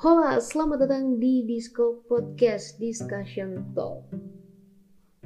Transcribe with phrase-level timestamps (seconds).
[0.00, 4.08] Hola, selamat datang di Disco Podcast Discussion Talk.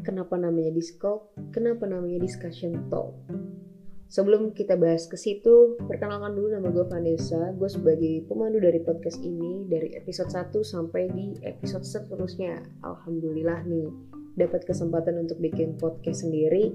[0.03, 1.30] Kenapa namanya Disco?
[1.54, 3.14] Kenapa namanya Discussion Talk?
[4.11, 7.55] Sebelum kita bahas ke situ, perkenalkan dulu nama gue Vanessa.
[7.55, 12.59] Gue sebagai pemandu dari podcast ini dari episode 1 sampai di episode seterusnya.
[12.82, 13.95] Alhamdulillah nih,
[14.34, 16.75] dapat kesempatan untuk bikin podcast sendiri.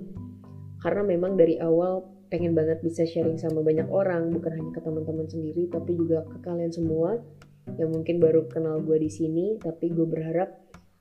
[0.80, 5.28] Karena memang dari awal pengen banget bisa sharing sama banyak orang, bukan hanya ke teman-teman
[5.28, 7.20] sendiri, tapi juga ke kalian semua
[7.78, 10.50] yang mungkin baru kenal gue di sini tapi gue berharap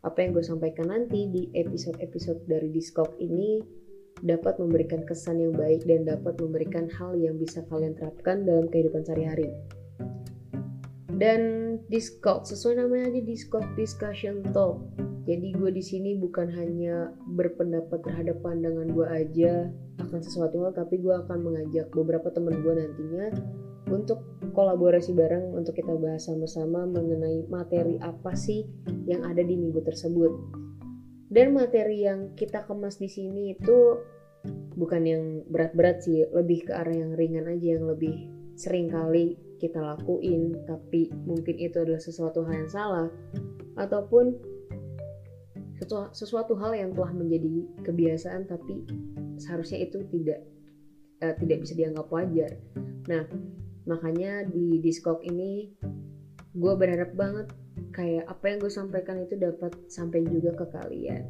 [0.04, 3.58] apa yang gue sampaikan nanti di episode-episode dari Discord ini
[4.22, 9.06] dapat memberikan kesan yang baik dan dapat memberikan hal yang bisa kalian terapkan dalam kehidupan
[9.06, 9.50] sehari-hari.
[11.18, 14.82] Dan Discord sesuai namanya aja Discord Discussion Talk.
[15.26, 21.02] Jadi gue di sini bukan hanya berpendapat terhadap pandangan gue aja akan sesuatu hal, tapi
[21.02, 23.26] gue akan mengajak beberapa teman gue nantinya
[23.88, 24.20] untuk
[24.52, 28.68] kolaborasi bareng untuk kita bahas sama-sama mengenai materi apa sih
[29.08, 30.32] yang ada di minggu tersebut.
[31.28, 34.00] Dan materi yang kita kemas di sini itu
[34.78, 39.76] bukan yang berat-berat sih, lebih ke arah yang ringan aja yang lebih sering kali kita
[39.82, 43.08] lakuin, tapi mungkin itu adalah sesuatu hal yang salah
[43.76, 44.38] ataupun
[46.12, 48.82] sesuatu hal yang telah menjadi kebiasaan tapi
[49.38, 50.42] seharusnya itu tidak
[51.22, 52.58] uh, tidak bisa dianggap wajar.
[53.08, 53.24] Nah,
[53.88, 55.72] makanya di Discord ini
[56.52, 57.48] gue berharap banget
[57.96, 61.24] kayak apa yang gue sampaikan itu dapat sampai juga ke kalian.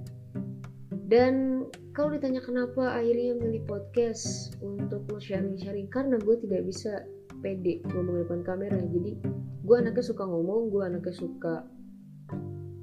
[1.09, 1.65] Dan
[1.97, 7.07] kalau ditanya kenapa akhirnya milih podcast untuk lo sharing-sharing karena gue tidak bisa
[7.41, 8.77] pede ngomong depan kamera.
[8.77, 9.17] Jadi
[9.65, 11.65] gue anaknya suka ngomong gue anaknya suka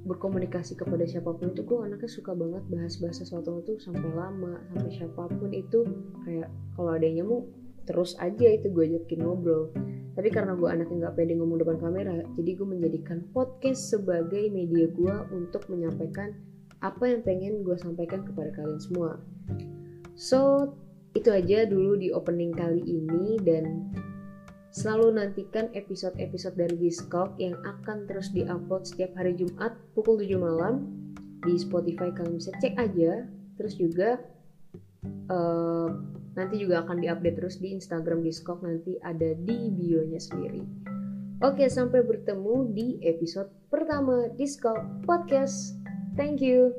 [0.06, 4.90] berkomunikasi kepada siapa pun itu gue anaknya suka banget bahas-bahas sesuatu itu sampai lama sampai
[4.94, 5.82] siapa pun itu
[6.22, 6.46] kayak
[6.78, 7.50] kalau ada yang nyamuk
[7.86, 9.70] terus aja itu gue ajakin ngobrol.
[10.16, 14.88] Tapi karena gue anaknya nggak pede ngomong depan kamera jadi gue menjadikan podcast sebagai media
[14.88, 16.32] gue untuk menyampaikan
[16.80, 19.20] apa yang pengen gue sampaikan kepada kalian semua.
[20.16, 20.72] So
[21.16, 23.92] itu aja dulu di opening kali ini dan
[24.76, 30.84] selalu nantikan episode-episode dari Discord yang akan terus diupload setiap hari Jumat pukul 7 malam.
[31.40, 33.24] Di Spotify kalian bisa cek aja.
[33.56, 34.20] Terus juga
[35.32, 35.88] uh,
[36.36, 40.62] Nanti juga akan diupdate terus di Instagram Discord nanti ada di bio-nya sendiri.
[41.44, 45.76] Oke, sampai bertemu di episode pertama Discord Podcast.
[46.16, 46.72] Thank you.